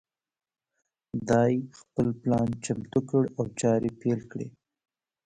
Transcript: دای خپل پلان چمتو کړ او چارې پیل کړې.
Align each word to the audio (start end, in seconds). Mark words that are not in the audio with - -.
دای 1.29 1.53
خپل 1.79 2.07
پلان 2.21 2.49
چمتو 2.63 2.99
کړ 3.09 3.23
او 3.37 3.45
چارې 3.59 3.89
پیل 4.01 4.19
کړې. 4.31 4.47